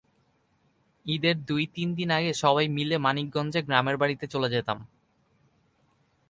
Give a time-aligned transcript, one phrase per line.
[1.05, 4.77] ঈদের দুই তিনি দিন আগে সবাই মিলে মানিকগঞ্জে গ্রামের বাড়িতে চলে যেতাম।